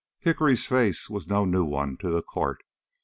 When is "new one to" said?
1.45-2.09